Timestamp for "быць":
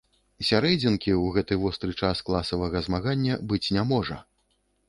3.53-3.65